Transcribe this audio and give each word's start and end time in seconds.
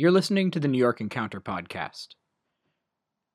You're 0.00 0.12
listening 0.12 0.52
to 0.52 0.60
the 0.60 0.68
New 0.68 0.78
York 0.78 1.00
Encounter 1.00 1.40
podcast. 1.40 2.10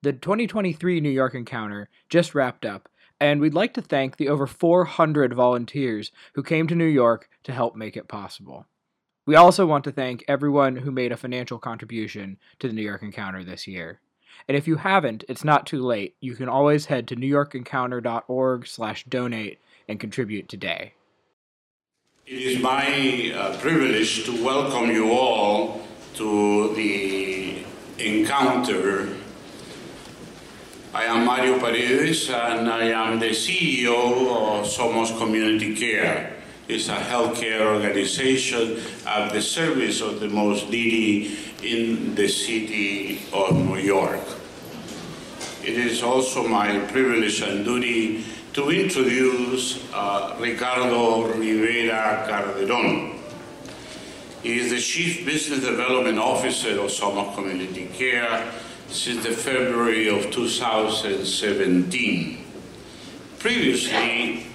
The 0.02 0.14
2023 0.14 1.02
New 1.02 1.10
York 1.10 1.36
Encounter 1.36 1.90
just 2.08 2.34
wrapped 2.34 2.66
up, 2.66 2.88
and 3.20 3.42
we'd 3.42 3.54
like 3.54 3.74
to 3.74 3.82
thank 3.82 4.16
the 4.16 4.30
over 4.30 4.48
400 4.48 5.34
volunteers 5.34 6.14
who 6.36 6.42
came 6.42 6.68
to 6.68 6.76
New 6.76 6.86
York 6.86 7.28
to 7.44 7.52
help 7.52 7.76
make 7.76 7.98
it 7.98 8.08
possible. 8.08 8.66
We 9.26 9.36
also 9.36 9.66
want 9.66 9.84
to 9.84 9.92
thank 9.92 10.24
everyone 10.26 10.78
who 10.78 10.90
made 10.90 11.12
a 11.12 11.18
financial 11.18 11.60
contribution 11.60 12.38
to 12.60 12.70
the 12.70 12.74
New 12.74 12.82
York 12.82 13.04
Encounter 13.04 13.44
this 13.44 13.68
year. 13.68 14.00
And 14.48 14.56
if 14.56 14.66
you 14.66 14.78
haven't, 14.78 15.26
it's 15.28 15.44
not 15.44 15.68
too 15.68 15.82
late. 15.82 16.16
You 16.22 16.34
can 16.34 16.48
always 16.48 16.86
head 16.86 17.10
to 17.10 17.18
newyorkencounter.org/donate 17.18 19.60
and 19.90 20.00
contribute 20.00 20.48
today. 20.48 20.94
It 22.26 22.42
is 22.42 22.64
my 22.64 23.34
uh, 23.36 23.58
privilege 23.58 24.24
to 24.24 24.42
welcome 24.42 24.90
you 24.90 25.12
all 25.12 25.83
to 26.16 26.74
the 26.76 27.64
encounter. 27.98 29.10
I 30.94 31.06
am 31.06 31.26
Mario 31.26 31.60
Paredes 31.60 32.30
and 32.30 32.70
I 32.70 32.86
am 32.86 33.20
the 33.20 33.30
CEO 33.30 33.90
of 33.90 34.68
Somos 34.68 35.18
Community 35.18 35.76
Care. 35.76 36.36
It's 36.68 36.88
a 36.88 36.96
healthcare 36.96 37.62
organization 37.62 38.80
at 39.08 39.34
the 39.34 39.42
service 39.42 40.02
of 40.02 40.20
the 40.20 40.30
most 40.30 40.70
needy 40.70 41.36
in 41.64 42.14
the 42.16 42.28
city 42.28 43.22
of 43.34 43.56
New 43.56 43.78
York. 43.78 44.22
It 45.64 45.78
is 45.78 46.04
also 46.04 46.48
my 46.48 46.78
privilege 46.92 47.42
and 47.42 47.66
duty 47.66 48.24
to 48.54 48.70
introduce 48.70 49.84
uh, 49.94 50.38
Ricardo 50.40 51.34
Rivera 51.34 52.26
Calderon. 52.28 53.13
He 54.44 54.60
is 54.60 54.72
the 54.72 54.82
Chief 54.82 55.26
Business 55.26 55.62
Development 55.62 56.20
Officer 56.20 56.72
of 56.72 56.92
Somos 56.92 57.34
Community 57.34 57.88
Care 57.94 58.52
since 58.90 59.26
February 59.26 60.10
of 60.10 60.30
2017. 60.32 62.46
Previously, 63.40 64.46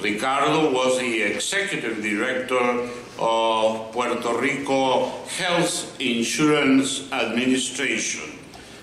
Ricardo 0.00 0.72
was 0.72 1.00
the 1.00 1.22
Executive 1.22 2.00
Director 2.00 2.88
of 3.18 3.90
Puerto 3.90 4.38
Rico 4.38 5.06
Health 5.26 6.00
Insurance 6.00 7.10
Administration 7.10 8.38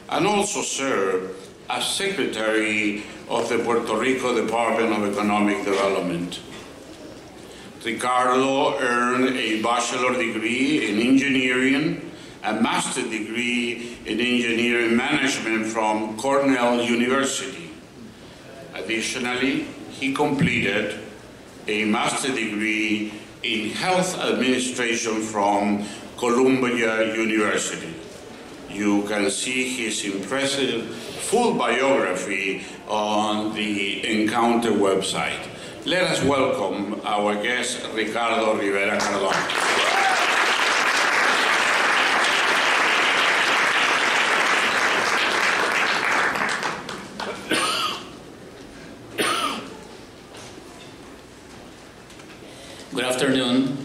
and 0.10 0.28
also 0.28 0.62
served 0.62 1.42
as 1.70 1.88
Secretary 1.88 3.04
of 3.30 3.48
the 3.48 3.60
Puerto 3.60 3.96
Rico 3.96 4.36
Department 4.36 4.92
of 4.92 5.10
Economic 5.10 5.64
Development. 5.64 6.42
Ricardo 7.88 8.78
earned 8.80 9.38
a 9.38 9.62
bachelor 9.62 10.12
degree 10.12 10.90
in 10.90 11.00
engineering, 11.00 12.12
a 12.44 12.54
master 12.60 13.02
degree 13.02 13.98
in 14.06 14.20
engineering 14.20 14.94
management 14.98 15.66
from 15.68 16.18
Cornell 16.18 16.82
University. 16.82 17.70
Additionally, 18.74 19.68
he 19.90 20.14
completed 20.14 21.00
a 21.70 21.86
master 21.86 22.28
degree 22.28 23.14
in 23.44 23.70
health 23.70 24.20
administration 24.20 25.22
from 25.22 25.86
Columbia 26.18 27.16
University. 27.16 27.94
You 28.70 29.04
can 29.04 29.32
see 29.32 29.64
his 29.64 30.04
impressive 30.04 30.94
full 31.30 31.54
biography 31.54 32.66
on 32.90 33.56
the 33.56 34.06
Encounter 34.06 34.72
website. 34.72 35.48
Let 35.88 36.04
us 36.04 36.22
welcome 36.22 37.00
our 37.06 37.42
guest, 37.42 37.80
Ricardo 37.94 38.60
Rivera 38.60 39.00
Cardona. 39.00 39.32
Good 52.94 53.06
afternoon. 53.06 53.78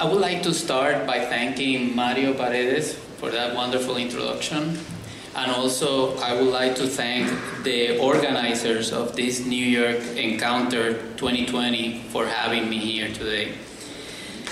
I 0.00 0.04
would 0.04 0.20
like 0.20 0.42
to 0.42 0.52
start 0.52 1.06
by 1.06 1.20
thanking 1.20 1.94
Mario 1.94 2.34
Paredes 2.34 2.94
for 3.18 3.30
that 3.30 3.54
wonderful 3.54 3.96
introduction. 3.96 4.76
And 5.38 5.52
also, 5.52 6.16
I 6.18 6.34
would 6.34 6.50
like 6.50 6.74
to 6.82 6.88
thank 6.88 7.30
the 7.62 7.96
organizers 8.00 8.92
of 8.92 9.14
this 9.14 9.46
New 9.46 9.64
York 9.64 10.02
Encounter 10.16 10.94
2020 11.14 12.02
for 12.10 12.26
having 12.26 12.68
me 12.68 12.78
here 12.78 13.06
today. 13.14 13.54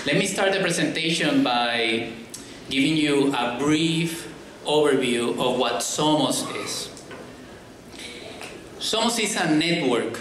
Let 0.06 0.16
me 0.16 0.26
start 0.26 0.52
the 0.52 0.60
presentation 0.60 1.42
by 1.42 2.12
giving 2.70 2.96
you 2.96 3.34
a 3.34 3.56
brief 3.58 4.32
overview 4.64 5.30
of 5.30 5.58
what 5.58 5.82
Somos 5.82 6.46
is. 6.62 6.88
Somos 8.78 9.18
is 9.18 9.34
a 9.34 9.50
network 9.50 10.20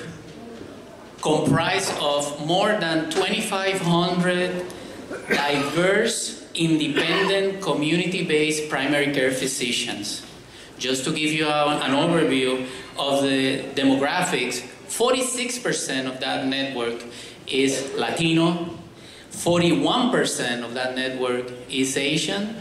comprised 1.22 1.94
of 2.02 2.44
more 2.44 2.74
than 2.80 3.12
2,500 3.12 4.66
diverse, 5.30 6.44
independent, 6.56 7.62
community-based 7.62 8.68
primary 8.68 9.14
care 9.14 9.30
physicians. 9.30 10.26
Just 10.78 11.06
to 11.06 11.12
give 11.12 11.32
you 11.32 11.48
a, 11.48 11.80
an 11.80 11.92
overview 11.92 12.68
of 12.98 13.24
the 13.24 13.64
demographics, 13.76 14.62
46% 14.88 16.08
of 16.08 16.20
that 16.20 16.48
network 16.48 17.04
is 17.48 17.94
Latino, 17.96 18.78
41% 19.32 20.64
of 20.64 20.74
that 20.74 20.96
network 20.96 21.52
is 21.70 21.98
Asian, 21.98 22.56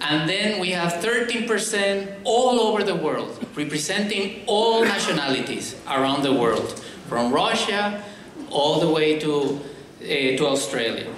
and 0.00 0.28
then 0.28 0.60
we 0.60 0.70
have 0.70 0.94
13% 0.94 2.20
all 2.24 2.60
over 2.60 2.82
the 2.82 2.94
world, 2.94 3.38
representing 3.54 4.42
all 4.46 4.84
nationalities 4.84 5.76
around 5.86 6.22
the 6.22 6.32
world, 6.32 6.80
from 7.08 7.32
Russia 7.32 8.02
all 8.50 8.80
the 8.80 8.88
way 8.88 9.18
to, 9.20 9.60
uh, 10.02 10.06
to 10.06 10.46
Australia. 10.46 11.10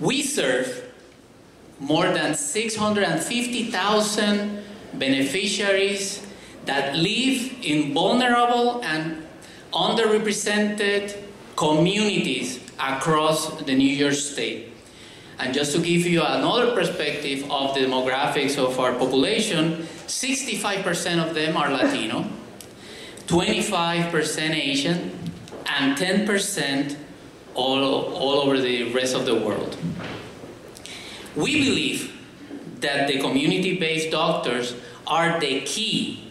We 0.00 0.22
serve 0.22 0.81
more 1.82 2.10
than 2.12 2.34
650,000 2.34 4.62
beneficiaries 4.94 6.26
that 6.64 6.94
live 6.94 7.52
in 7.60 7.92
vulnerable 7.92 8.80
and 8.84 9.26
underrepresented 9.72 11.18
communities 11.56 12.60
across 12.78 13.60
the 13.62 13.74
New 13.74 13.88
York 13.88 14.14
State. 14.14 14.72
And 15.40 15.52
just 15.52 15.74
to 15.74 15.82
give 15.82 16.06
you 16.06 16.22
another 16.22 16.72
perspective 16.72 17.50
of 17.50 17.74
the 17.74 17.80
demographics 17.80 18.56
of 18.58 18.78
our 18.78 18.92
population, 18.92 19.88
65% 20.06 21.26
of 21.26 21.34
them 21.34 21.56
are 21.56 21.68
Latino, 21.68 22.26
25% 23.26 24.54
Asian, 24.54 25.10
and 25.66 25.98
10% 25.98 26.96
all, 27.56 27.82
all 27.82 28.40
over 28.40 28.60
the 28.60 28.92
rest 28.92 29.16
of 29.16 29.26
the 29.26 29.34
world. 29.34 29.76
We 31.34 31.64
believe 31.64 32.12
that 32.80 33.08
the 33.08 33.20
community-based 33.20 34.10
doctors 34.10 34.74
are 35.06 35.40
the 35.40 35.62
key 35.62 36.30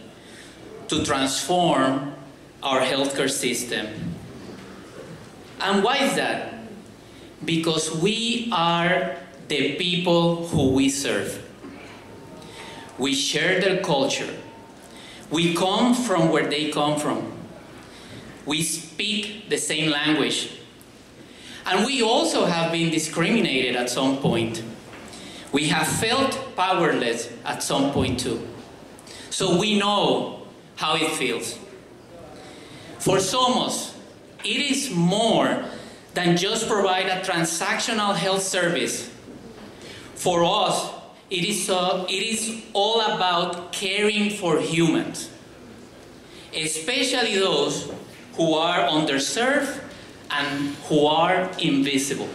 to 0.90 1.04
transform 1.04 2.14
our 2.62 2.82
healthcare 2.82 3.30
system. 3.30 3.88
And 5.60 5.84
why 5.84 5.98
is 5.98 6.16
that? 6.16 6.54
Because 7.44 7.96
we 7.96 8.50
are 8.52 9.18
the 9.48 9.76
people 9.76 10.48
who 10.48 10.72
we 10.72 10.90
serve. 10.90 11.42
We 12.98 13.16
share 13.16 13.60
their 13.60 13.82
culture. 13.82 14.30
We 15.30 15.56
come 15.56 15.96
from 15.96 16.30
where 16.30 16.48
they 16.48 16.72
come 16.72 17.00
from. 17.00 17.32
We 18.46 18.62
speak 18.64 19.50
the 19.50 19.58
same 19.58 19.90
language. 19.90 20.60
And 21.66 21.86
we 21.86 22.02
also 22.02 22.46
have 22.46 22.72
been 22.72 22.92
discriminated 22.92 23.76
at 23.76 23.90
some 23.90 24.18
point. 24.18 24.64
We 25.52 25.68
have 25.68 25.88
felt 25.88 26.56
powerless 26.56 27.30
at 27.44 27.62
some 27.62 27.92
point 27.92 28.20
too. 28.20 28.48
So 29.30 29.58
we 29.58 29.78
know 29.78 30.48
how 30.76 30.96
it 30.96 31.12
feels. 31.12 31.58
For 33.00 33.18
Somos, 33.18 33.96
it 34.44 34.72
is 34.72 34.92
more 34.92 35.66
than 36.14 36.38
just 36.38 36.68
provide 36.68 37.08
a 37.08 37.22
transactional 37.22 38.16
health 38.16 38.44
service. 38.44 39.10
For 40.16 40.44
us, 40.44 40.92
it 41.30 41.46
is, 41.46 41.70
uh, 41.70 42.06
it 42.10 42.24
is 42.24 42.64
all 42.74 43.02
about 43.02 43.72
caring 43.72 44.30
for 44.30 44.60
humans, 44.60 45.30
especially 46.54 47.40
those 47.40 47.92
who 48.34 48.54
are 48.54 48.88
underserved 48.88 49.80
and 50.30 50.76
who 50.88 51.06
are 51.06 51.50
invisible. 51.58 52.30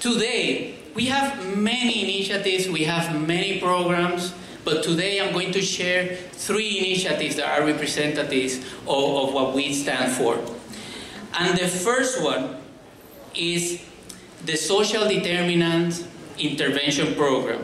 Today, 0.00 0.77
we 0.98 1.06
have 1.06 1.56
many 1.56 2.02
initiatives, 2.02 2.68
we 2.68 2.82
have 2.82 3.14
many 3.24 3.60
programs, 3.60 4.34
but 4.64 4.82
today 4.82 5.20
I'm 5.20 5.32
going 5.32 5.52
to 5.52 5.62
share 5.62 6.16
three 6.32 6.78
initiatives 6.78 7.36
that 7.36 7.46
are 7.46 7.64
representatives 7.64 8.56
of, 8.82 9.28
of 9.28 9.32
what 9.32 9.54
we 9.54 9.72
stand 9.72 10.10
for. 10.10 10.34
And 11.38 11.56
the 11.56 11.68
first 11.68 12.20
one 12.20 12.56
is 13.32 13.80
the 14.44 14.56
social 14.56 15.06
determinants 15.06 16.04
intervention 16.36 17.14
program, 17.14 17.62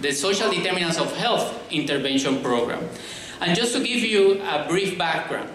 the 0.00 0.12
social 0.12 0.50
determinants 0.50 0.96
of 0.96 1.14
health 1.14 1.70
intervention 1.70 2.42
program. 2.42 2.88
And 3.42 3.54
just 3.54 3.74
to 3.74 3.84
give 3.84 4.00
you 4.00 4.40
a 4.40 4.66
brief 4.66 4.96
background, 4.96 5.50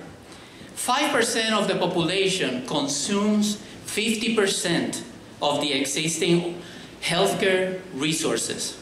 5% 0.75 1.53
of 1.53 1.67
the 1.67 1.75
population 1.79 2.67
consumes 2.67 3.55
50% 3.87 5.01
of 5.41 5.61
the 5.61 5.73
existing 5.73 6.61
healthcare 7.05 7.81
resources. 7.93 8.77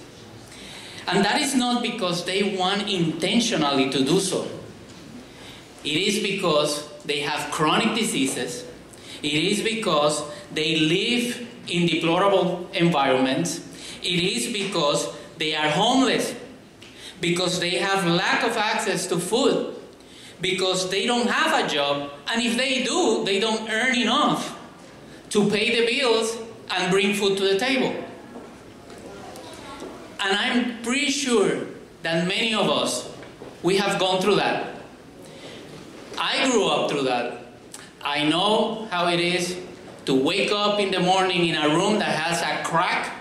And 1.08 1.25
that 1.25 1.42
is 1.42 1.54
not 1.56 1.81
because 1.81 2.24
they 2.24 2.56
want 2.56 2.90
intentionally 2.90 3.90
to 3.90 4.04
do 4.06 4.20
so. 4.20 4.48
It 5.84 5.98
is 5.98 6.24
because 6.24 6.88
they 7.04 7.20
have 7.20 7.52
chronic 7.52 7.96
diseases. 7.96 8.66
It 9.22 9.34
is 9.34 9.62
because 9.62 10.24
they 10.54 10.78
live 10.78 11.46
in 11.68 11.88
deplorable 11.88 12.70
environments. 12.74 13.60
It 14.02 14.24
is 14.24 14.54
because 14.54 15.14
they 15.38 15.56
are 15.56 15.70
homeless. 15.70 16.34
Because 17.20 17.60
they 17.60 17.72
have 17.72 18.08
lack 18.08 18.44
of 18.44 18.56
access 18.56 19.08
to 19.08 19.20
food. 19.20 19.75
Because 20.40 20.90
they 20.90 21.06
don't 21.06 21.28
have 21.28 21.66
a 21.66 21.68
job. 21.68 22.12
And 22.31 22.42
if 22.42 22.56
they 22.56 22.84
do, 22.84 23.25
they 23.25 23.42
don't 23.42 23.70
earn 23.70 23.98
enough 23.98 24.58
to 25.31 25.50
pay 25.50 25.75
the 25.75 25.86
bills 25.86 26.38
and 26.72 26.90
bring 26.90 27.14
food 27.14 27.38
to 27.38 27.44
the 27.44 27.60
table. 27.60 27.94
And 30.24 30.38
I'm 30.38 30.81
pretty 30.84 31.12
sure 31.12 31.66
that 32.02 32.28
many 32.28 32.54
of 32.54 32.70
us, 32.70 33.12
we 33.62 33.75
have 33.78 34.00
gone 34.00 34.22
through 34.22 34.36
that. 34.38 34.75
I 36.18 36.50
grew 36.50 36.66
up 36.68 36.90
through 36.90 37.04
that. 37.04 37.46
I 38.02 38.24
know 38.30 38.86
how 38.90 39.08
it 39.08 39.20
is 39.20 39.60
to 40.06 40.14
wake 40.14 40.52
up 40.52 40.80
in 40.80 40.92
the 40.92 41.02
morning 41.02 41.48
in 41.48 41.56
a 41.56 41.70
room 41.70 42.00
that 42.00 42.16
has 42.16 42.42
a 42.42 42.64
crack 42.64 43.12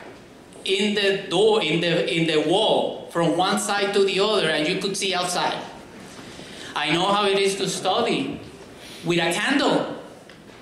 in 0.64 0.94
the 0.94 1.28
door, 1.28 1.60
in 1.62 1.80
the, 1.80 2.12
in 2.12 2.26
the 2.28 2.48
wall, 2.48 3.08
from 3.10 3.36
one 3.36 3.58
side 3.58 3.92
to 3.94 4.04
the 4.04 4.20
other, 4.20 4.48
and 4.48 4.68
you 4.68 4.80
could 4.80 4.96
see 4.96 5.12
outside. 5.12 5.60
I 6.76 6.92
know 6.92 7.12
how 7.12 7.26
it 7.26 7.38
is 7.38 7.56
to 7.56 7.68
study 7.68 8.40
with 9.04 9.18
a 9.18 9.32
candle 9.32 9.96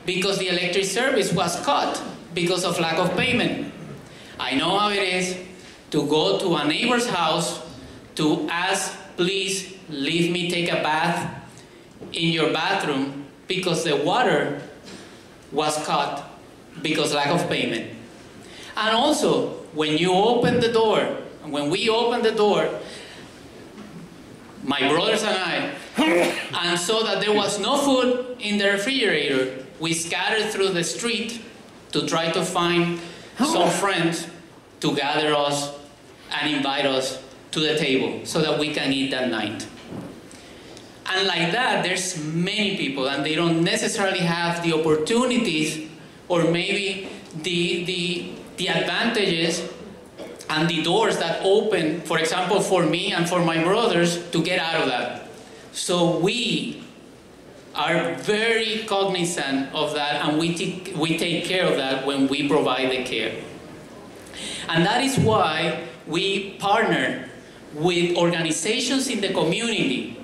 because 0.06 0.38
the 0.38 0.48
electric 0.48 0.84
service 0.84 1.32
was 1.32 1.60
cut 1.64 2.02
because 2.34 2.64
of 2.64 2.81
lack 2.81 2.98
of 2.98 3.14
payment. 3.14 3.72
I 4.38 4.54
know 4.54 4.78
how 4.78 4.88
it 4.88 5.02
is 5.02 5.37
to 5.90 6.06
go 6.06 6.38
to 6.38 6.54
a 6.56 6.66
neighbor's 6.66 7.08
house 7.08 7.60
to 8.14 8.48
ask, 8.50 8.96
please 9.16 9.76
leave 9.88 10.31
me 10.31 10.50
take 10.50 10.70
a 10.70 10.82
bath 10.82 11.34
in 12.12 12.32
your 12.32 12.52
bathroom 12.52 13.26
because 13.46 13.84
the 13.84 13.96
water 13.96 14.62
was 15.52 15.76
cut 15.84 16.25
because 16.82 17.12
lack 17.12 17.28
of 17.28 17.48
payment. 17.48 17.90
And 18.76 18.94
also, 18.94 19.50
when 19.75 19.98
you 19.98 20.12
open 20.12 20.60
the 20.60 20.72
door, 20.72 21.00
when 21.44 21.70
we 21.70 21.88
opened 21.88 22.25
the 22.25 22.32
door, 22.32 22.69
my 24.62 24.78
brothers 24.88 25.22
and 25.22 25.37
I, 25.37 25.75
and 25.96 26.78
saw 26.78 27.02
that 27.02 27.20
there 27.20 27.34
was 27.34 27.58
no 27.58 27.78
food 27.78 28.37
in 28.40 28.58
the 28.58 28.72
refrigerator, 28.72 29.64
we 29.81 29.94
scattered 29.94 30.50
through 30.50 30.69
the 30.69 30.84
street 30.84 31.42
to 31.92 32.06
try 32.06 32.31
to 32.31 32.44
find 32.44 33.00
some 33.38 33.70
friends 33.82 34.28
to 34.81 34.94
gather 34.94 35.34
us 35.34 35.79
and 36.32 36.54
invite 36.54 36.86
us 36.86 37.22
to 37.52 37.60
the 37.60 37.76
table 37.76 38.24
so 38.24 38.40
that 38.40 38.58
we 38.58 38.72
can 38.72 38.92
eat 38.92 39.10
that 39.10 39.30
night. 39.30 39.66
And 41.06 41.26
like 41.26 41.50
that, 41.52 41.82
there's 41.82 42.22
many 42.24 42.76
people, 42.76 43.08
and 43.08 43.24
they 43.26 43.34
don't 43.34 43.64
necessarily 43.64 44.20
have 44.20 44.62
the 44.62 44.72
opportunities 44.72 45.90
or 46.28 46.44
maybe 46.44 47.08
the, 47.42 47.84
the, 47.84 48.32
the 48.56 48.68
advantages 48.68 49.68
and 50.48 50.68
the 50.68 50.82
doors 50.82 51.18
that 51.18 51.40
open, 51.44 52.00
for 52.02 52.18
example, 52.18 52.60
for 52.60 52.84
me 52.84 53.12
and 53.12 53.28
for 53.28 53.44
my 53.44 53.62
brothers 53.62 54.30
to 54.30 54.42
get 54.42 54.60
out 54.60 54.82
of 54.82 54.88
that. 54.88 55.28
So 55.72 56.18
we 56.18 56.84
are 57.74 58.14
very 58.14 58.84
cognizant 58.86 59.72
of 59.74 59.94
that 59.94 60.24
and 60.24 60.38
we, 60.38 60.50
we 60.96 61.18
take 61.18 61.44
care 61.44 61.66
of 61.66 61.76
that 61.76 62.06
when 62.06 62.28
we 62.28 62.48
provide 62.48 62.90
the 62.90 63.04
care. 63.04 63.34
And 64.68 64.84
that 64.86 65.02
is 65.02 65.18
why 65.18 65.88
we 66.10 66.54
partner 66.58 67.28
with 67.74 68.16
organizations 68.16 69.08
in 69.08 69.20
the 69.20 69.32
community 69.32 70.18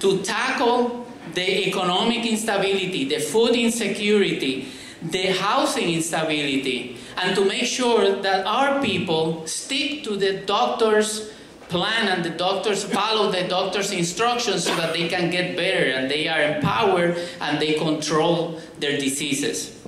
to 0.00 0.20
tackle 0.22 1.06
the 1.32 1.68
economic 1.68 2.26
instability, 2.26 3.08
the 3.08 3.18
food 3.18 3.54
insecurity, 3.54 4.68
the 5.00 5.26
housing 5.32 5.90
instability, 5.90 6.96
and 7.16 7.34
to 7.36 7.44
make 7.44 7.64
sure 7.64 8.20
that 8.20 8.44
our 8.46 8.82
people 8.82 9.46
stick 9.46 10.02
to 10.02 10.16
the 10.16 10.38
doctor's 10.44 11.30
plan 11.68 12.08
and 12.08 12.24
the 12.24 12.30
doctors 12.30 12.84
follow 12.84 13.30
the 13.30 13.48
doctor's 13.48 13.90
instructions 13.90 14.64
so 14.64 14.74
that 14.76 14.92
they 14.92 15.08
can 15.08 15.30
get 15.30 15.56
better 15.56 15.90
and 15.90 16.10
they 16.10 16.28
are 16.28 16.42
empowered 16.42 17.16
and 17.40 17.60
they 17.60 17.74
control 17.74 18.60
their 18.78 18.98
diseases. 18.98 19.80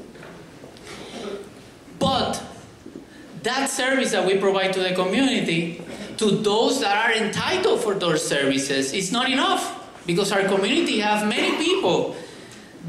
But 1.99 2.43
that 3.47 3.71
service 3.71 4.11
that 4.13 4.27
we 4.27 4.37
provide 4.39 4.73
to 4.75 4.81
the 4.81 4.95
community, 4.95 5.81
to 6.19 6.31
those 6.31 6.81
that 6.81 7.07
are 7.07 7.15
entitled 7.15 7.81
for 7.81 7.95
those 7.95 8.27
services, 8.27 8.93
is 8.93 9.13
not 9.13 9.31
enough 9.31 9.87
because 10.07 10.33
our 10.33 10.43
community 10.45 10.99
have 10.99 11.27
many 11.29 11.57
people 11.57 12.17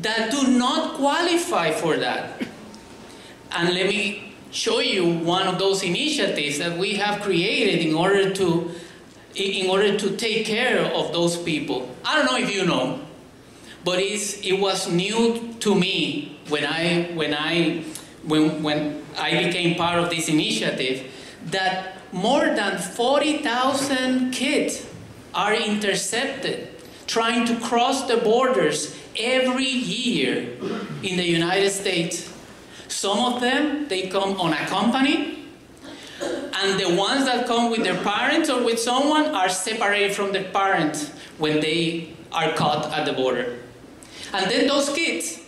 that 0.01 0.31
do 0.31 0.57
not 0.57 0.95
qualify 0.95 1.71
for 1.71 1.97
that. 1.97 2.41
And 3.51 3.73
let 3.73 3.87
me 3.87 4.33
show 4.51 4.79
you 4.79 5.05
one 5.19 5.47
of 5.47 5.59
those 5.59 5.83
initiatives 5.83 6.59
that 6.59 6.77
we 6.77 6.95
have 6.95 7.21
created 7.21 7.85
in 7.85 7.93
order 7.95 8.33
to 8.33 8.71
in 9.35 9.69
order 9.69 9.95
to 9.97 10.17
take 10.17 10.47
care 10.47 10.79
of 10.81 11.13
those 11.13 11.37
people. 11.37 11.87
I 12.03 12.17
don't 12.17 12.25
know 12.25 12.37
if 12.37 12.53
you 12.55 12.65
know, 12.65 12.99
but 13.85 13.99
it's, 13.99 14.41
it 14.41 14.53
was 14.53 14.89
new 14.89 15.53
to 15.59 15.75
me 15.75 16.39
when 16.49 16.65
I 16.65 17.11
when 17.13 17.35
I 17.35 17.83
when 18.23 18.63
when 18.63 19.06
I 19.17 19.43
became 19.45 19.75
part 19.75 19.99
of 19.99 20.09
this 20.09 20.29
initiative 20.29 21.11
that 21.47 21.97
more 22.11 22.45
than 22.45 22.77
40,000 22.77 24.31
kids 24.31 24.85
are 25.33 25.53
intercepted 25.53 26.69
trying 27.07 27.45
to 27.47 27.55
cross 27.61 28.07
the 28.07 28.17
borders 28.17 28.95
every 29.17 29.65
year 29.65 30.57
in 31.01 31.17
the 31.17 31.23
United 31.23 31.71
States. 31.71 32.31
Some 32.89 33.19
of 33.19 33.41
them, 33.41 33.87
they 33.87 34.07
come 34.07 34.39
unaccompanied, 34.39 35.37
and 36.21 36.79
the 36.79 36.95
ones 36.95 37.25
that 37.25 37.47
come 37.47 37.71
with 37.71 37.83
their 37.83 38.01
parents 38.03 38.49
or 38.49 38.63
with 38.63 38.79
someone 38.79 39.27
are 39.33 39.49
separated 39.49 40.15
from 40.15 40.31
their 40.31 40.51
parents 40.51 41.09
when 41.37 41.59
they 41.59 42.13
are 42.31 42.51
caught 42.53 42.91
at 42.91 43.05
the 43.05 43.13
border. 43.13 43.59
And 44.33 44.49
then 44.51 44.67
those 44.67 44.89
kids 44.89 45.39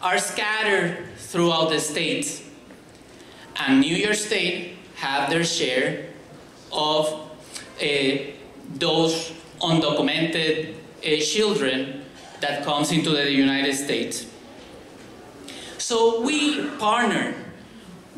are 0.00 0.18
scattered 0.18 1.06
throughout 1.16 1.70
the 1.70 1.80
states. 1.80 2.42
And 3.60 3.80
New 3.80 3.94
York 3.94 4.14
State 4.14 4.76
have 4.96 5.28
their 5.28 5.44
share 5.44 6.06
of 6.72 7.06
uh, 7.80 7.86
those 8.74 9.32
undocumented 9.60 10.74
uh, 11.04 11.20
children 11.20 12.04
that 12.40 12.64
comes 12.64 12.90
into 12.90 13.10
the 13.10 13.30
United 13.30 13.74
States. 13.74 14.26
So 15.76 16.22
we 16.22 16.66
partner 16.78 17.34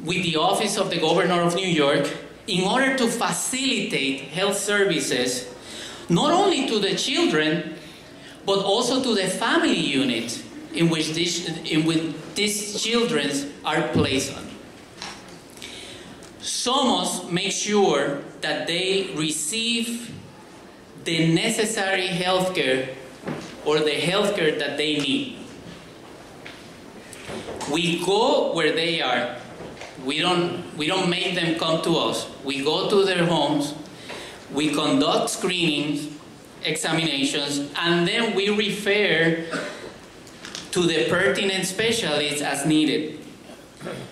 with 0.04 0.22
the 0.22 0.36
Office 0.36 0.78
of 0.78 0.90
the 0.90 1.00
Governor 1.00 1.42
of 1.42 1.54
New 1.56 1.66
York 1.66 2.08
in 2.46 2.64
order 2.64 2.96
to 2.96 3.08
facilitate 3.08 4.20
health 4.30 4.58
services 4.58 5.52
not 6.08 6.32
only 6.32 6.66
to 6.68 6.78
the 6.78 6.94
children 6.94 7.74
but 8.44 8.58
also 8.58 9.02
to 9.02 9.14
the 9.14 9.28
family 9.28 9.74
unit 9.74 10.42
in 10.74 10.88
which 10.88 11.12
these, 11.12 11.48
in 11.70 11.86
which 11.86 12.02
these 12.34 12.82
children 12.82 13.30
are 13.64 13.88
placed 13.88 14.36
on. 14.36 14.51
SOMOS 16.42 17.30
makes 17.30 17.54
sure 17.54 18.20
that 18.40 18.66
they 18.66 19.14
receive 19.14 20.12
the 21.04 21.32
necessary 21.32 22.08
health 22.08 22.54
care 22.54 22.88
or 23.64 23.78
the 23.78 23.94
health 23.94 24.34
care 24.34 24.58
that 24.58 24.76
they 24.76 24.98
need. 24.98 25.38
We 27.72 28.04
go 28.04 28.52
where 28.54 28.72
they 28.72 29.00
are. 29.00 29.36
We 30.04 30.18
don't, 30.18 30.76
we 30.76 30.88
don't 30.88 31.08
make 31.08 31.36
them 31.36 31.54
come 31.60 31.80
to 31.82 31.96
us. 31.96 32.28
We 32.42 32.64
go 32.64 32.90
to 32.90 33.04
their 33.04 33.24
homes, 33.24 33.74
we 34.52 34.74
conduct 34.74 35.30
screenings, 35.30 36.08
examinations, 36.64 37.70
and 37.78 38.06
then 38.06 38.34
we 38.34 38.48
refer 38.48 39.44
to 40.72 40.80
the 40.80 41.08
pertinent 41.08 41.66
specialists 41.66 42.42
as 42.42 42.66
needed. 42.66 43.20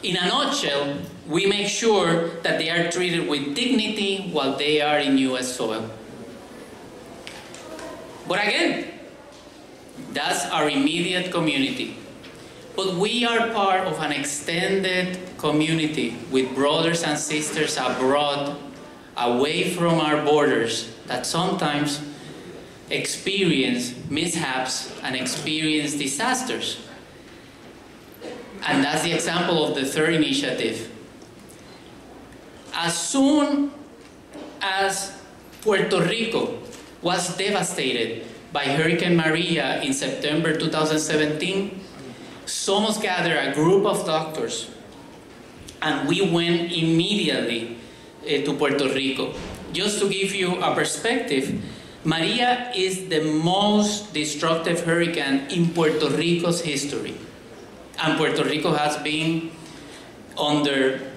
In 0.05 0.17
a 0.17 0.29
nutshell, 0.29 0.97
we 1.29 1.47
make 1.47 1.69
sure 1.69 2.29
that 2.43 2.59
they 2.59 2.71
are 2.71 2.91
treated 2.91 3.29
with 3.29 3.55
dignity 3.55 4.31
while 4.33 4.57
they 4.57 4.81
are 4.81 4.99
in 4.99 5.19
US 5.19 5.55
soil. 5.55 5.89
But 8.27 8.47
again, 8.47 8.87
that's 10.13 10.47
our 10.47 10.69
immediate 10.69 11.31
community. 11.33 11.97
But 12.77 12.95
we 12.95 13.25
are 13.25 13.51
part 13.51 13.87
of 13.87 13.99
an 14.01 14.13
extended 14.13 15.19
community 15.39 16.17
with 16.31 16.55
brothers 16.55 17.03
and 17.03 17.19
sisters 17.19 17.77
abroad, 17.77 18.57
away 19.17 19.71
from 19.71 20.01
our 20.01 20.25
borders, 20.25 20.95
that 21.07 21.27
sometimes 21.27 22.01
experience 22.91 23.95
mishaps 24.09 24.93
and 25.03 25.15
experience 25.17 25.95
disasters. 25.95 26.79
And 28.67 28.85
that's 28.85 29.03
the 29.03 29.13
example 29.13 29.65
of 29.65 29.75
the 29.75 29.85
third 29.85 30.15
initiative. 30.15 30.90
As 32.81 32.97
soon 32.97 33.71
as 34.63 35.13
Puerto 35.61 36.01
Rico 36.01 36.57
was 37.03 37.37
devastated 37.37 38.25
by 38.55 38.65
Hurricane 38.65 39.15
Maria 39.17 39.83
in 39.83 39.93
September 39.93 40.57
2017, 40.57 41.79
Somos 42.47 42.97
gathered 42.97 43.37
a 43.37 43.53
group 43.53 43.85
of 43.85 44.07
doctors 44.07 44.71
and 45.83 46.09
we 46.09 46.23
went 46.23 46.73
immediately 46.73 47.77
uh, 48.25 48.41
to 48.49 48.57
Puerto 48.57 48.89
Rico. 48.89 49.35
Just 49.75 50.01
to 50.01 50.09
give 50.09 50.35
you 50.35 50.57
a 50.63 50.75
perspective, 50.75 51.63
Maria 52.05 52.73
is 52.75 53.11
the 53.11 53.21
most 53.21 54.15
destructive 54.15 54.85
hurricane 54.85 55.45
in 55.51 55.69
Puerto 55.75 56.09
Rico's 56.09 56.63
history. 56.63 57.13
And 58.01 58.17
Puerto 58.17 58.43
Rico 58.43 58.73
has 58.73 58.97
been 59.05 59.51
under 60.39 61.10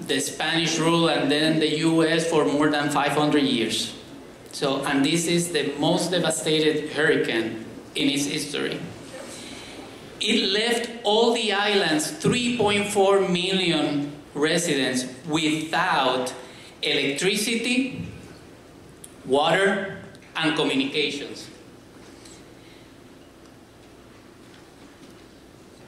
the 0.00 0.20
Spanish 0.20 0.78
rule 0.78 1.08
and 1.08 1.30
then 1.30 1.58
the 1.58 1.78
US 1.78 2.28
for 2.28 2.44
more 2.44 2.70
than 2.70 2.90
500 2.90 3.42
years. 3.42 3.94
So, 4.52 4.84
and 4.84 5.04
this 5.04 5.26
is 5.26 5.52
the 5.52 5.72
most 5.78 6.10
devastated 6.10 6.92
hurricane 6.92 7.64
in 7.94 8.08
its 8.08 8.26
history. 8.26 8.80
It 10.20 10.50
left 10.50 10.90
all 11.04 11.34
the 11.34 11.52
islands, 11.52 12.10
3.4 12.12 13.30
million 13.30 14.12
residents, 14.34 15.04
without 15.28 16.32
electricity, 16.82 18.06
water, 19.26 19.98
and 20.36 20.56
communications. 20.56 21.48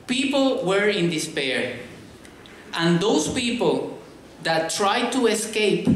People 0.07 0.65
were 0.65 0.88
in 0.88 1.11
despair. 1.11 1.79
And 2.75 3.00
those 3.00 3.33
people 3.33 3.98
that 4.42 4.71
tried 4.71 5.12
to 5.12 5.26
escape 5.26 5.88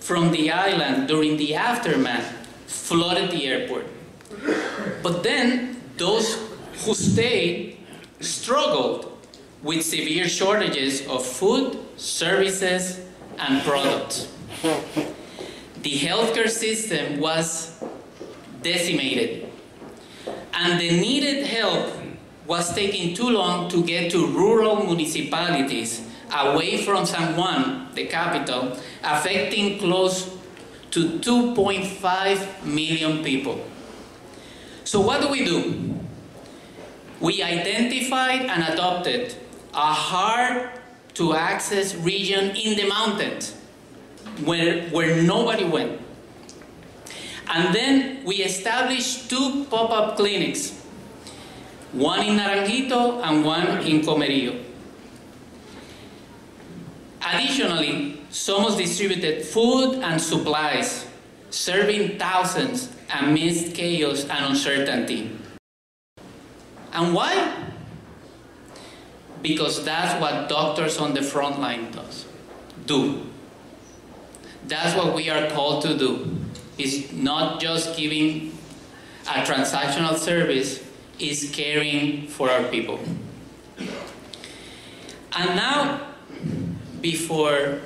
from 0.00 0.30
the 0.30 0.50
island 0.50 1.08
during 1.08 1.36
the 1.36 1.54
aftermath 1.54 2.32
flooded 2.66 3.30
the 3.30 3.46
airport. 3.46 3.86
But 5.02 5.22
then 5.22 5.80
those 5.96 6.38
who 6.84 6.94
stayed 6.94 7.78
struggled 8.20 9.12
with 9.62 9.82
severe 9.82 10.28
shortages 10.28 11.06
of 11.06 11.24
food, 11.24 11.78
services, 11.96 13.00
and 13.38 13.62
products. 13.62 14.28
The 15.82 15.98
healthcare 15.98 16.48
system 16.48 17.20
was 17.20 17.82
decimated, 18.62 19.48
and 20.52 20.80
the 20.80 20.90
needed 20.90 21.46
help 21.46 21.92
was 22.46 22.74
taking 22.74 23.14
too 23.14 23.30
long 23.30 23.68
to 23.70 23.84
get 23.84 24.10
to 24.12 24.26
rural 24.28 24.84
municipalities 24.84 26.06
away 26.36 26.84
from 26.84 27.06
San 27.06 27.36
Juan, 27.36 27.88
the 27.94 28.06
capital, 28.06 28.76
affecting 29.02 29.78
close 29.78 30.36
to 30.90 31.18
2.5 31.18 32.64
million 32.64 33.22
people. 33.22 33.64
So 34.84 35.00
what 35.00 35.20
do 35.20 35.28
we 35.28 35.44
do? 35.44 35.94
We 37.20 37.42
identified 37.42 38.42
and 38.42 38.72
adopted 38.72 39.34
a 39.74 39.92
hard 39.92 40.70
to 41.14 41.34
access 41.34 41.94
region 41.96 42.54
in 42.56 42.76
the 42.76 42.88
mountains 42.88 43.56
where, 44.44 44.88
where 44.90 45.22
nobody 45.22 45.64
went. 45.64 46.00
And 47.48 47.74
then 47.74 48.24
we 48.24 48.36
established 48.36 49.30
two 49.30 49.64
pop-up 49.70 50.16
clinics, 50.16 50.82
one 51.92 52.20
in 52.20 52.36
Naranjito 52.36 53.22
and 53.22 53.44
one 53.44 53.82
in 53.86 54.00
Comerío. 54.02 54.65
Additionally, 57.26 58.20
Somos 58.30 58.76
distributed 58.76 59.44
food 59.44 59.96
and 60.02 60.20
supplies, 60.20 61.06
serving 61.50 62.18
thousands 62.18 62.94
amidst 63.12 63.74
chaos 63.74 64.24
and 64.28 64.46
uncertainty. 64.46 65.36
And 66.92 67.12
why? 67.12 67.54
Because 69.42 69.84
that's 69.84 70.20
what 70.20 70.48
doctors 70.48 70.98
on 70.98 71.14
the 71.14 71.22
front 71.22 71.60
line 71.60 71.90
does, 71.90 72.26
do. 72.86 73.26
That's 74.68 74.96
what 74.96 75.14
we 75.14 75.28
are 75.28 75.50
called 75.50 75.82
to 75.82 75.98
do. 75.98 76.36
It's 76.78 77.12
not 77.12 77.60
just 77.60 77.96
giving 77.96 78.56
a 79.28 79.42
transactional 79.42 80.16
service, 80.16 80.84
it's 81.18 81.50
caring 81.50 82.28
for 82.28 82.50
our 82.50 82.64
people. 82.64 83.00
And 85.38 85.56
now, 85.56 86.15
before, 87.06 87.78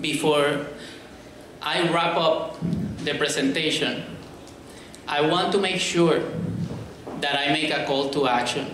before 0.00 0.66
I 1.60 1.88
wrap 1.92 2.16
up 2.16 2.56
the 3.04 3.14
presentation, 3.14 4.04
I 5.08 5.22
want 5.22 5.50
to 5.52 5.58
make 5.58 5.80
sure 5.80 6.22
that 7.20 7.34
I 7.36 7.52
make 7.52 7.72
a 7.72 7.84
call 7.84 8.10
to 8.10 8.28
action. 8.28 8.66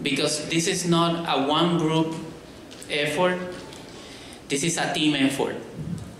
Because 0.00 0.48
this 0.48 0.68
is 0.68 0.86
not 0.86 1.26
a 1.26 1.48
one 1.48 1.78
group 1.78 2.14
effort, 2.88 3.36
this 4.48 4.62
is 4.62 4.78
a 4.78 4.94
team 4.94 5.16
effort. 5.16 5.56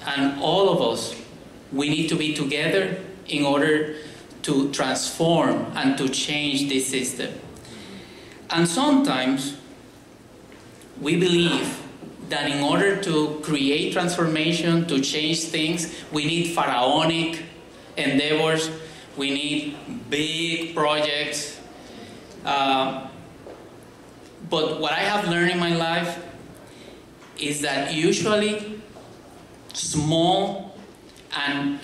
And 0.04 0.40
all 0.40 0.68
of 0.68 0.82
us, 0.82 1.14
we 1.72 1.88
need 1.90 2.08
to 2.08 2.16
be 2.16 2.34
together 2.34 2.98
in 3.28 3.44
order 3.44 3.94
to 4.42 4.72
transform 4.72 5.70
and 5.76 5.96
to 5.96 6.08
change 6.08 6.68
this 6.68 6.88
system. 6.88 7.38
And 8.50 8.66
sometimes 8.66 9.56
we 11.00 11.14
believe 11.16 11.82
that 12.28 12.50
in 12.50 12.62
order 12.62 12.96
to 13.02 13.40
create 13.42 13.92
transformation, 13.92 14.86
to 14.86 15.00
change 15.00 15.44
things, 15.44 15.94
we 16.12 16.24
need 16.24 16.54
pharaonic 16.54 17.42
endeavors, 17.96 18.70
we 19.16 19.30
need 19.30 19.76
big 20.08 20.74
projects. 20.74 21.60
Uh, 22.44 23.08
but 24.48 24.80
what 24.80 24.92
I 24.92 25.00
have 25.00 25.28
learned 25.28 25.50
in 25.50 25.58
my 25.58 25.74
life 25.76 26.22
is 27.38 27.60
that 27.62 27.92
usually 27.92 28.80
small 29.72 30.76
and 31.36 31.80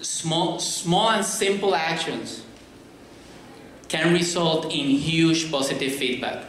small, 0.00 0.58
small 0.58 1.10
and 1.10 1.24
simple 1.24 1.74
actions 1.74 2.42
can 3.88 4.12
result 4.12 4.66
in 4.66 4.86
huge 4.98 5.50
positive 5.50 5.92
feedback, 5.94 6.44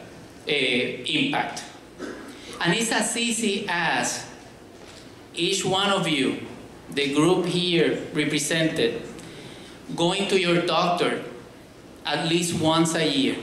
uh, 0.47 0.51
impact. 0.51 1.63
And 2.61 2.73
it's 2.73 2.91
as 2.91 3.15
easy 3.17 3.65
as 3.69 4.25
each 5.33 5.65
one 5.65 5.89
of 5.89 6.07
you, 6.07 6.39
the 6.91 7.13
group 7.13 7.45
here 7.45 8.01
represented, 8.13 9.01
going 9.95 10.27
to 10.29 10.39
your 10.39 10.65
doctor 10.65 11.23
at 12.05 12.27
least 12.27 12.59
once 12.59 12.95
a 12.95 13.05
year. 13.05 13.35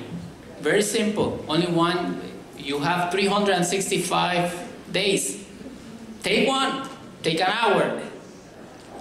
Very 0.61 0.83
simple. 0.83 1.45
Only 1.49 1.66
one, 1.66 2.21
you 2.57 2.78
have 2.78 3.11
365 3.11 4.92
days. 4.92 5.45
Take 6.23 6.49
one, 6.49 6.88
take 7.23 7.40
an 7.40 7.49
hour. 7.49 8.00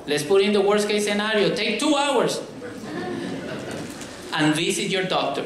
Let's 0.07 0.23
put 0.23 0.41
in 0.41 0.53
the 0.53 0.61
worst 0.61 0.89
case 0.89 1.05
scenario, 1.05 1.55
take 1.55 1.79
two 1.79 1.95
hours. 1.95 2.41
And 4.33 4.55
visit 4.55 4.89
your 4.89 5.03
doctor. 5.03 5.45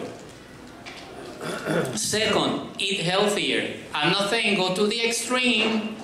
Second, 1.95 2.69
eat 2.79 3.01
healthier. 3.01 3.73
I'm 3.93 4.11
not 4.11 4.29
saying 4.29 4.57
go 4.57 4.75
to 4.75 4.87
the 4.87 5.07
extreme. 5.07 5.97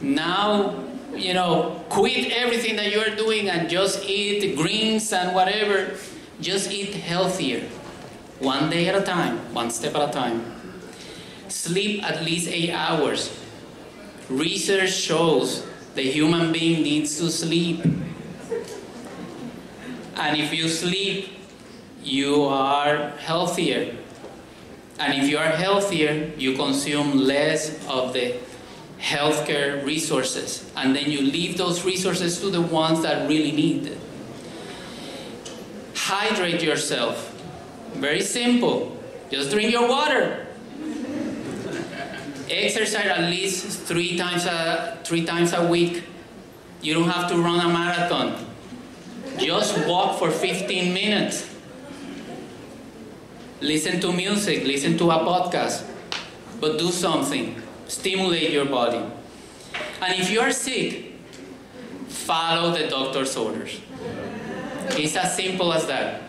Now 0.00 0.86
you 1.16 1.34
know, 1.34 1.84
quit 1.88 2.32
everything 2.32 2.76
that 2.76 2.92
you're 2.92 3.14
doing 3.16 3.48
and 3.48 3.68
just 3.68 4.04
eat 4.04 4.56
greens 4.56 5.12
and 5.12 5.34
whatever. 5.34 5.94
Just 6.40 6.70
eat 6.70 6.94
healthier. 6.94 7.68
One 8.38 8.68
day 8.68 8.88
at 8.88 8.94
a 8.94 9.02
time, 9.02 9.38
one 9.54 9.70
step 9.70 9.94
at 9.94 10.10
a 10.10 10.12
time. 10.12 10.52
Sleep 11.48 12.04
at 12.04 12.22
least 12.22 12.48
eight 12.48 12.70
hours. 12.70 13.38
Research 14.28 14.92
shows 14.92 15.66
the 15.94 16.02
human 16.02 16.52
being 16.52 16.82
needs 16.82 17.18
to 17.18 17.30
sleep. 17.30 17.82
And 20.16 20.40
if 20.40 20.52
you 20.52 20.68
sleep, 20.68 21.30
you 22.02 22.44
are 22.44 23.10
healthier. 23.18 23.96
And 24.98 25.22
if 25.22 25.28
you 25.28 25.38
are 25.38 25.48
healthier, 25.48 26.32
you 26.36 26.56
consume 26.56 27.18
less 27.18 27.84
of 27.86 28.12
the 28.12 28.36
healthcare 28.98 29.84
resources, 29.84 30.70
and 30.74 30.96
then 30.96 31.10
you 31.10 31.20
leave 31.20 31.58
those 31.58 31.84
resources 31.84 32.40
to 32.40 32.50
the 32.50 32.62
ones 32.62 33.02
that 33.02 33.28
really 33.28 33.52
need 33.52 33.86
it. 33.86 33.98
Hydrate 35.94 36.62
yourself. 36.62 37.32
Very 37.94 38.22
simple. 38.22 38.96
Just 39.30 39.50
drink 39.50 39.70
your 39.70 39.88
water. 39.88 40.46
Exercise 42.48 43.06
at 43.06 43.28
least 43.28 43.80
three 43.82 44.16
times 44.16 44.46
a 44.46 44.98
three 45.04 45.24
times 45.24 45.52
a 45.52 45.66
week. 45.66 46.04
You 46.80 46.94
don't 46.94 47.10
have 47.10 47.28
to 47.30 47.36
run 47.36 47.60
a 47.60 47.68
marathon. 47.68 48.46
Just 49.36 49.76
walk 49.86 50.18
for 50.18 50.30
15 50.30 50.94
minutes. 50.94 51.55
Listen 53.60 54.00
to 54.00 54.12
music, 54.12 54.64
listen 54.64 54.98
to 54.98 55.10
a 55.10 55.18
podcast, 55.18 55.84
but 56.60 56.78
do 56.78 56.90
something. 56.90 57.60
Stimulate 57.88 58.50
your 58.50 58.66
body. 58.66 59.02
And 60.02 60.20
if 60.20 60.30
you 60.30 60.40
are 60.40 60.52
sick, 60.52 61.14
follow 62.08 62.72
the 62.72 62.88
doctor's 62.88 63.36
orders. 63.36 63.80
It's 64.90 65.16
as 65.16 65.36
simple 65.36 65.72
as 65.72 65.86
that. 65.86 66.22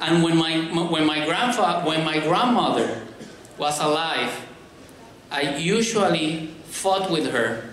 And 0.00 0.22
when 0.22 0.36
my, 0.36 0.56
when 0.90 1.06
my, 1.06 1.24
grandfather, 1.26 1.86
when 1.86 2.04
my 2.04 2.18
grandmother 2.18 3.02
was 3.58 3.78
alive, 3.80 4.32
I 5.30 5.56
usually 5.56 6.48
fought 6.66 7.10
with 7.10 7.30
her 7.30 7.70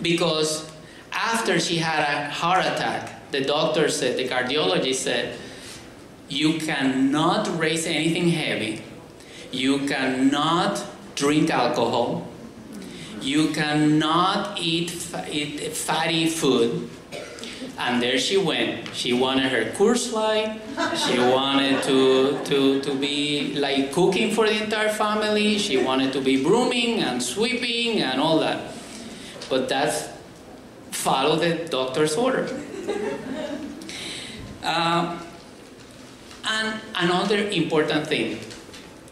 because 0.00 0.70
after 1.12 1.58
she 1.58 1.78
had 1.78 2.00
a 2.00 2.30
heart 2.30 2.64
attack, 2.64 3.30
the 3.30 3.42
doctor 3.42 3.88
said, 3.88 4.16
the 4.16 4.28
cardiologist 4.28 4.96
said, 4.96 5.38
you 6.28 6.58
cannot 6.58 7.58
raise 7.58 7.86
anything 7.86 8.28
heavy, 8.28 8.82
you 9.50 9.86
cannot 9.86 10.84
drink 11.14 11.50
alcohol, 11.50 12.26
you 13.20 13.48
cannot 13.48 14.58
eat, 14.58 14.92
eat 15.30 15.72
fatty 15.72 16.28
food, 16.28 16.88
and 17.78 18.02
there 18.02 18.18
she 18.18 18.36
went. 18.36 18.92
She 18.94 19.12
wanted 19.12 19.52
her 19.52 19.70
course 19.76 20.12
light. 20.12 20.60
She 20.96 21.18
wanted 21.18 21.82
to, 21.84 22.42
to, 22.44 22.80
to 22.82 22.94
be 22.94 23.54
like 23.56 23.92
cooking 23.92 24.34
for 24.34 24.46
the 24.46 24.62
entire 24.62 24.88
family. 24.88 25.58
She 25.58 25.76
wanted 25.76 26.12
to 26.14 26.20
be 26.20 26.42
brooming 26.42 27.00
and 27.00 27.22
sweeping 27.22 28.02
and 28.02 28.20
all 28.20 28.40
that. 28.40 28.72
But 29.48 29.68
that's 29.68 30.08
follow 30.90 31.36
the 31.36 31.66
doctor's 31.70 32.16
order. 32.16 32.48
Uh, 34.62 35.17
and 36.58 36.80
another 36.96 37.48
important 37.48 38.06
thing, 38.06 38.38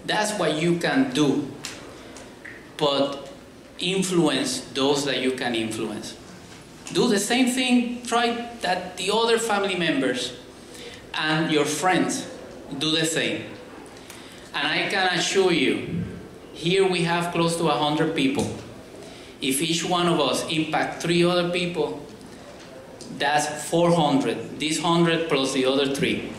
that's 0.04 0.38
what 0.38 0.54
you 0.60 0.78
can 0.78 1.12
do, 1.12 1.50
but 2.76 3.30
influence 3.78 4.60
those 4.74 5.04
that 5.04 5.20
you 5.20 5.32
can 5.32 5.54
influence 5.54 6.16
do 6.92 7.08
the 7.08 7.18
same 7.18 7.48
thing, 7.48 8.02
try 8.02 8.48
that 8.60 8.96
the 8.96 9.10
other 9.12 9.38
family 9.38 9.76
members 9.76 10.34
and 11.14 11.50
your 11.50 11.64
friends 11.64 12.28
do 12.78 12.90
the 12.90 13.04
same. 13.04 13.44
And 14.54 14.66
I 14.66 14.88
can 14.88 15.18
assure 15.18 15.52
you, 15.52 16.04
here 16.52 16.88
we 16.88 17.02
have 17.02 17.32
close 17.32 17.56
to 17.56 17.64
100 17.64 18.14
people. 18.14 18.48
If 19.40 19.60
each 19.60 19.84
one 19.84 20.06
of 20.06 20.20
us 20.20 20.48
impact 20.48 21.02
three 21.02 21.24
other 21.24 21.50
people, 21.50 22.02
that's 23.18 23.68
400. 23.68 24.58
This 24.58 24.80
100 24.80 25.28
plus 25.28 25.52
the 25.52 25.66
other 25.66 25.94
three. 25.94 26.32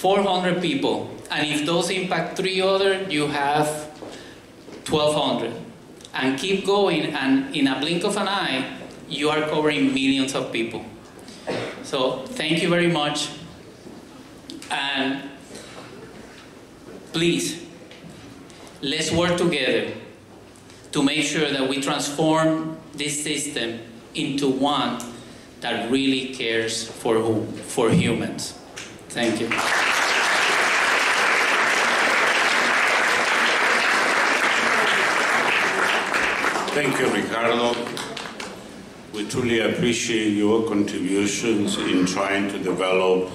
400 0.00 0.62
people. 0.62 1.10
And 1.30 1.46
if 1.46 1.66
those 1.66 1.90
impact 1.90 2.38
three 2.38 2.60
other, 2.62 3.02
you 3.10 3.26
have 3.26 3.66
1200. 4.88 5.52
And 6.14 6.38
keep 6.38 6.64
going, 6.64 7.14
and 7.14 7.54
in 7.54 7.68
a 7.68 7.78
blink 7.78 8.04
of 8.04 8.16
an 8.16 8.26
eye, 8.26 8.78
you 9.08 9.28
are 9.28 9.42
covering 9.42 9.92
millions 9.92 10.34
of 10.34 10.50
people. 10.52 10.84
So 11.82 12.24
thank 12.26 12.62
you 12.62 12.70
very 12.70 12.88
much. 12.88 13.28
And 14.70 15.28
please, 17.12 17.66
let's 18.80 19.12
work 19.12 19.36
together 19.36 19.92
to 20.92 21.02
make 21.02 21.24
sure 21.24 21.50
that 21.50 21.68
we 21.68 21.82
transform 21.82 22.78
this 22.94 23.22
system 23.22 23.80
into 24.14 24.48
one 24.48 24.98
that 25.60 25.90
really 25.90 26.34
cares 26.34 26.88
for 26.88 27.16
who, 27.16 27.44
for 27.44 27.90
humans. 27.90 28.54
Thank 29.10 29.40
you. 29.40 29.89
Thank 36.80 36.98
you, 36.98 37.12
Ricardo. 37.12 37.76
We 39.12 39.28
truly 39.28 39.60
appreciate 39.60 40.30
your 40.30 40.66
contributions 40.66 41.76
in 41.76 42.06
trying 42.06 42.48
to 42.52 42.58
develop 42.58 43.30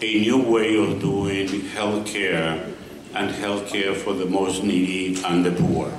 a 0.00 0.20
new 0.20 0.38
way 0.38 0.78
of 0.78 0.98
doing 0.98 1.46
healthcare 1.76 2.72
and 3.14 3.30
healthcare 3.34 3.94
for 3.94 4.14
the 4.14 4.24
most 4.24 4.64
needy 4.64 5.22
and 5.24 5.44
the 5.44 5.52
poor. 5.52 5.92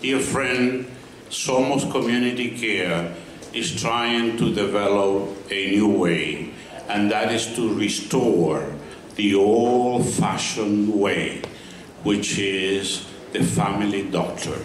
Dear 0.00 0.20
friend, 0.20 0.86
Somos 1.30 1.90
Community 1.90 2.56
Care 2.56 3.12
is 3.52 3.74
trying 3.82 4.36
to 4.36 4.54
develop 4.54 5.50
a 5.50 5.70
new 5.72 5.88
way, 5.88 6.54
and 6.88 7.10
that 7.10 7.32
is 7.32 7.52
to 7.56 7.74
restore 7.74 8.72
the 9.16 9.34
old-fashioned 9.34 10.94
way, 10.94 11.42
which 12.04 12.38
is 12.38 13.04
the 13.32 13.42
family 13.42 14.08
doctor 14.08 14.60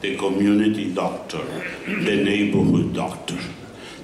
the 0.00 0.16
community 0.16 0.92
doctor, 0.92 1.44
the 1.86 2.16
neighborhood 2.22 2.94
doctor. 2.94 3.38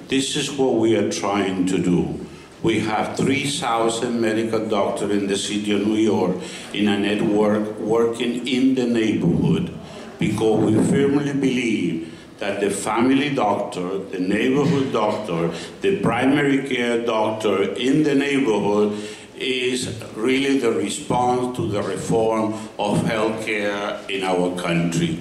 This 0.07 0.35
is 0.35 0.51
what 0.51 0.75
we 0.75 0.95
are 0.95 1.11
trying 1.11 1.65
to 1.67 1.77
do. 1.77 2.25
We 2.61 2.79
have 2.79 3.15
3,000 3.15 4.19
medical 4.19 4.67
doctors 4.67 5.11
in 5.11 5.27
the 5.27 5.37
city 5.37 5.71
of 5.71 5.87
New 5.87 5.95
York 5.95 6.37
in 6.73 6.87
a 6.87 6.99
network 6.99 7.79
working 7.79 8.47
in 8.47 8.75
the 8.75 8.85
neighborhood 8.85 9.71
because 10.19 10.63
we 10.63 10.73
firmly 10.89 11.33
believe 11.33 12.11
that 12.39 12.59
the 12.59 12.69
family 12.69 13.33
doctor, 13.33 13.99
the 13.99 14.19
neighborhood 14.19 14.91
doctor, 14.91 15.51
the 15.81 15.99
primary 16.01 16.67
care 16.67 17.05
doctor 17.05 17.63
in 17.73 18.03
the 18.03 18.15
neighborhood 18.15 18.97
is 19.37 20.03
really 20.15 20.57
the 20.59 20.71
response 20.71 21.55
to 21.57 21.67
the 21.67 21.81
reform 21.81 22.53
of 22.79 22.99
healthcare 22.99 24.09
in 24.09 24.23
our 24.23 24.59
country. 24.61 25.19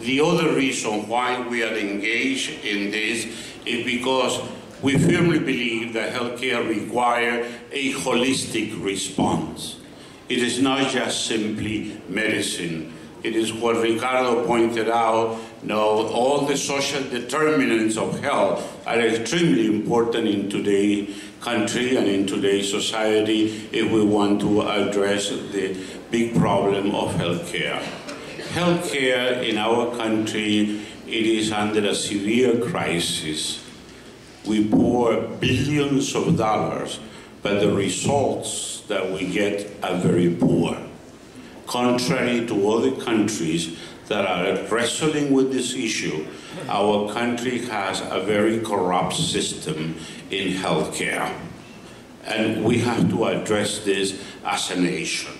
The 0.00 0.20
other 0.20 0.52
reason 0.52 1.08
why 1.08 1.40
we 1.48 1.62
are 1.62 1.74
engaged 1.74 2.64
in 2.64 2.90
this 2.90 3.26
is 3.64 3.84
because 3.84 4.40
we 4.82 4.98
firmly 4.98 5.38
believe 5.38 5.94
that 5.94 6.12
healthcare 6.12 6.68
requires 6.68 7.50
a 7.72 7.92
holistic 7.94 8.84
response. 8.84 9.80
It 10.28 10.38
is 10.38 10.60
not 10.60 10.90
just 10.90 11.26
simply 11.26 11.98
medicine. 12.08 12.92
It 13.22 13.34
is 13.34 13.52
what 13.54 13.76
Ricardo 13.76 14.44
pointed 14.44 14.90
out, 14.90 15.38
know, 15.62 16.06
all 16.08 16.42
the 16.42 16.56
social 16.56 17.02
determinants 17.02 17.96
of 17.96 18.20
health 18.20 18.86
are 18.86 19.00
extremely 19.00 19.66
important 19.66 20.28
in 20.28 20.50
today's 20.50 21.20
country 21.40 21.96
and 21.96 22.06
in 22.06 22.26
today's 22.26 22.70
society 22.70 23.68
if 23.72 23.90
we 23.90 24.04
want 24.04 24.40
to 24.42 24.62
address 24.62 25.30
the 25.30 25.76
big 26.10 26.36
problem 26.36 26.94
of 26.94 27.12
healthcare 27.14 27.82
healthcare 28.56 29.44
in 29.44 29.58
our 29.58 29.94
country, 29.96 30.80
it 31.06 31.26
is 31.26 31.52
under 31.52 31.84
a 31.84 31.94
severe 31.94 32.58
crisis. 32.58 33.62
We 34.46 34.66
pour 34.66 35.20
billions 35.20 36.14
of 36.14 36.38
dollars, 36.38 36.98
but 37.42 37.60
the 37.60 37.70
results 37.70 38.80
that 38.88 39.12
we 39.12 39.28
get 39.28 39.70
are 39.82 39.98
very 39.98 40.34
poor. 40.34 40.74
Contrary 41.66 42.46
to 42.46 42.70
other 42.70 42.92
countries 42.92 43.76
that 44.08 44.24
are 44.24 44.56
wrestling 44.72 45.34
with 45.34 45.52
this 45.52 45.74
issue, 45.74 46.24
our 46.70 47.12
country 47.12 47.58
has 47.66 48.00
a 48.08 48.20
very 48.20 48.60
corrupt 48.60 49.16
system 49.16 49.96
in 50.30 50.54
healthcare. 50.54 51.30
And 52.24 52.64
we 52.64 52.78
have 52.78 53.10
to 53.10 53.26
address 53.26 53.80
this 53.80 54.18
as 54.46 54.70
a 54.70 54.80
nation. 54.80 55.34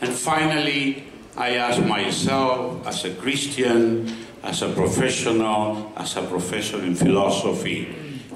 And 0.00 0.12
finally, 0.12 1.07
I 1.36 1.56
ask 1.56 1.82
myself 1.82 2.86
as 2.86 3.04
a 3.04 3.14
Christian, 3.14 4.26
as 4.42 4.62
a 4.62 4.72
professional, 4.72 5.92
as 5.96 6.16
a 6.16 6.22
professor 6.22 6.82
in 6.82 6.94
philosophy, 6.94 7.84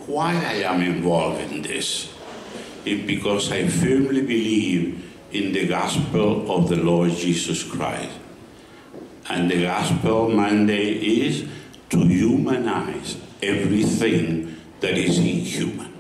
why 0.07 0.35
I 0.35 0.63
am 0.67 0.83
involved 0.83 1.41
in 1.41 1.63
this. 1.63 2.13
It's 2.85 3.07
because 3.07 3.53
I 3.53 3.69
firmly 3.69 4.23
believe 4.23 5.11
in 5.33 5.53
the 5.53 5.67
gospel 5.67 6.51
of 6.51 6.69
the 6.69 6.77
Lord 6.77 7.11
Jesus 7.11 7.63
Christ. 7.63 8.11
And 9.29 9.51
the 9.51 9.63
gospel 9.63 10.29
mandate 10.29 11.03
is 11.03 11.49
to 11.91 11.99
humanize 12.05 13.17
everything 13.41 14.57
that 14.81 14.99
is 14.99 15.19
inhuman. 15.19 15.93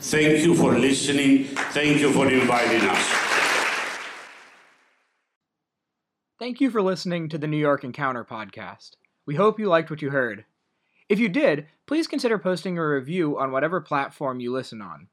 Thank 0.00 0.44
you 0.44 0.54
for 0.54 0.78
listening. 0.78 1.44
Thank 1.74 2.00
you 2.00 2.12
for 2.12 2.30
inviting 2.30 2.88
us. 2.88 3.19
Thank 6.50 6.60
you 6.60 6.70
for 6.70 6.82
listening 6.82 7.28
to 7.28 7.38
the 7.38 7.46
New 7.46 7.56
York 7.56 7.84
Encounter 7.84 8.24
podcast. 8.24 8.96
We 9.24 9.36
hope 9.36 9.60
you 9.60 9.68
liked 9.68 9.88
what 9.88 10.02
you 10.02 10.10
heard. 10.10 10.46
If 11.08 11.20
you 11.20 11.28
did, 11.28 11.68
please 11.86 12.08
consider 12.08 12.40
posting 12.40 12.76
a 12.76 12.84
review 12.84 13.38
on 13.38 13.52
whatever 13.52 13.80
platform 13.80 14.40
you 14.40 14.50
listen 14.50 14.82
on. 14.82 15.06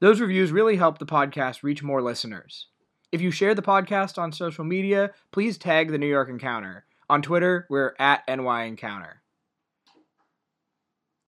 Those 0.00 0.20
reviews 0.20 0.52
really 0.52 0.76
help 0.76 0.98
the 0.98 1.06
podcast 1.06 1.62
reach 1.62 1.82
more 1.82 2.02
listeners. 2.02 2.66
If 3.12 3.22
you 3.22 3.30
share 3.30 3.54
the 3.54 3.62
podcast 3.62 4.18
on 4.18 4.30
social 4.30 4.62
media, 4.62 5.12
please 5.32 5.56
tag 5.56 5.90
the 5.90 5.96
New 5.96 6.06
York 6.06 6.28
Encounter. 6.28 6.84
On 7.08 7.22
Twitter, 7.22 7.66
we're 7.70 7.94
at 7.98 8.22
NY 8.28 8.64
Encounter. 8.64 9.22